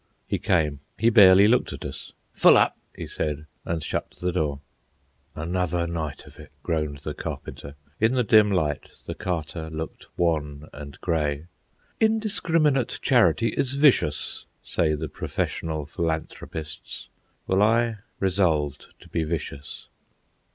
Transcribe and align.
He 0.27 0.39
came. 0.39 0.79
He 0.97 1.11
barely 1.11 1.47
looked 1.47 1.73
at 1.73 1.85
us. 1.85 2.11
"Full 2.33 2.57
up," 2.57 2.75
he 2.95 3.05
said 3.05 3.45
and 3.65 3.83
shut 3.83 4.09
the 4.19 4.31
door. 4.31 4.59
"Another 5.35 5.85
night 5.85 6.25
of 6.25 6.39
it," 6.39 6.51
groaned 6.63 6.97
the 7.03 7.13
Carpenter. 7.13 7.75
In 7.99 8.13
the 8.15 8.23
dim 8.23 8.51
light 8.51 8.89
the 9.05 9.13
Carter 9.13 9.69
looked 9.69 10.07
wan 10.17 10.67
and 10.73 10.99
grey. 11.01 11.45
Indiscriminate 11.99 12.97
charity 13.03 13.49
is 13.49 13.73
vicious, 13.73 14.45
say 14.63 14.95
the 14.95 15.07
professional 15.07 15.85
philanthropists. 15.85 17.07
Well, 17.45 17.61
I 17.61 17.97
resolved 18.19 18.87
to 19.01 19.07
be 19.07 19.23
vicious. 19.23 19.85